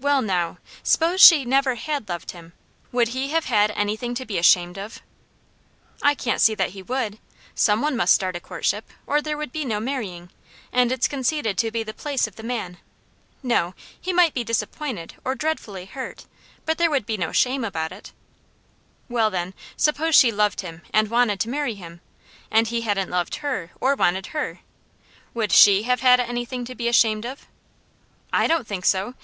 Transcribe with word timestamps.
"Well, 0.00 0.22
now, 0.22 0.56
'spose 0.82 1.20
she 1.20 1.44
never 1.44 1.74
had 1.74 2.08
loved 2.08 2.30
him, 2.30 2.54
would 2.90 3.08
he 3.08 3.28
have 3.32 3.44
had 3.44 3.70
anything 3.72 4.14
to 4.14 4.24
be 4.24 4.38
ashamed 4.38 4.78
of?" 4.78 5.02
"I 6.00 6.14
can't 6.14 6.40
see 6.40 6.54
that 6.54 6.70
he 6.70 6.80
would. 6.80 7.18
Some 7.54 7.82
one 7.82 7.94
must 7.94 8.14
start 8.14 8.34
a 8.34 8.40
courtship, 8.40 8.88
or 9.06 9.20
there 9.20 9.36
would 9.36 9.52
be 9.52 9.66
no 9.66 9.78
marrying, 9.78 10.30
and 10.72 10.90
it's 10.90 11.06
conceded 11.06 11.58
to 11.58 11.70
be 11.70 11.82
the 11.82 11.92
place 11.92 12.26
of 12.26 12.36
the 12.36 12.42
man. 12.42 12.78
No. 13.42 13.74
He 14.00 14.10
might 14.10 14.32
be 14.32 14.42
disappointed, 14.42 15.16
or 15.22 15.34
dreadfully 15.34 15.84
hurt, 15.84 16.24
but 16.64 16.78
there 16.78 16.88
would 16.90 17.04
be 17.04 17.18
no 17.18 17.30
shame 17.30 17.62
about 17.62 17.92
it." 17.92 18.12
"Well, 19.10 19.28
then, 19.30 19.52
suppose 19.76 20.14
she 20.14 20.32
loved 20.32 20.62
him, 20.62 20.80
and 20.94 21.10
wanted 21.10 21.40
to 21.40 21.50
marry 21.50 21.74
him, 21.74 22.00
and 22.50 22.68
he 22.68 22.80
hadn't 22.80 23.10
loved 23.10 23.34
her, 23.44 23.70
or 23.82 23.94
wanted 23.94 24.28
her, 24.28 24.60
would 25.34 25.52
SHE 25.52 25.82
have 25.82 26.00
had 26.00 26.20
anything 26.20 26.64
to 26.64 26.74
be 26.74 26.88
ashamed 26.88 27.26
of?" 27.26 27.46
"I 28.32 28.46
don't 28.46 28.66
think 28.66 28.86
so! 28.86 29.14